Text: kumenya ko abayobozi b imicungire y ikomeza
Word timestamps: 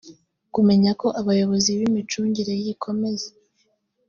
kumenya 0.53 0.91
ko 1.01 1.07
abayobozi 1.19 1.69
b 1.79 1.81
imicungire 1.89 2.53
y 2.63 2.65
ikomeza 2.73 3.29